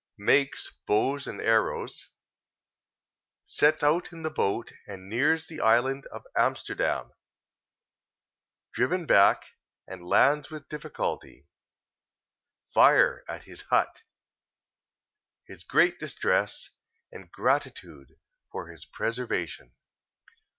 [0.17, 9.45] Makes Bows and Arrows—Sets out in the Boat, and nears the island of Amsterdam—Driven back,
[9.87, 16.69] and lands with Difficulty—Fire at his Hut—His great distress,
[17.11, 18.17] and gratitude
[18.51, 19.75] for his Preservation.